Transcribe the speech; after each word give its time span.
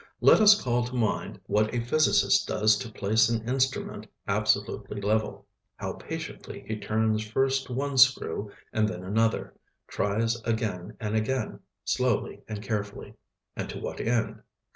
Let 0.19 0.41
us 0.41 0.59
call 0.59 0.83
to 0.85 0.95
mind 0.95 1.39
what 1.45 1.75
a 1.75 1.79
physicist 1.79 2.47
does 2.47 2.75
to 2.79 2.91
place 2.91 3.29
an 3.29 3.47
instrument 3.47 4.07
absolutely 4.27 4.99
level; 4.99 5.45
how 5.75 5.93
patiently 5.93 6.63
he 6.67 6.79
turns 6.79 7.23
first 7.23 7.69
one 7.69 7.99
screw 7.99 8.49
and 8.73 8.89
then 8.89 9.03
another, 9.03 9.53
tries 9.87 10.41
again 10.41 10.97
and 10.99 11.15
again, 11.15 11.59
slowly 11.85 12.41
and 12.47 12.63
carefully: 12.63 13.13
and 13.55 13.69
to 13.69 13.77
what 13.79 14.01
end? 14.01 14.41